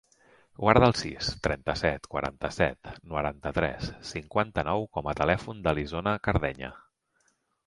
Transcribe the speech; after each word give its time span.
Guarda 0.61 0.87
el 0.91 0.95
sis, 1.01 1.27
trenta-set, 1.47 2.09
quaranta-set, 2.15 2.89
noranta-tres, 3.11 3.91
cinquanta-nou 4.13 4.89
com 4.99 5.11
a 5.13 5.17
telèfon 5.21 5.63
de 5.69 5.75
l'Isona 5.81 6.17
Cardeña. 6.29 6.73